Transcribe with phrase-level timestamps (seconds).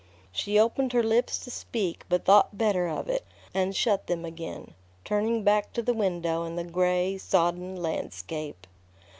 [0.31, 4.73] She opened her lips to speak, but thought better of it, and shut them again,
[5.05, 8.65] turning back to the window and the gray, sodden landscape.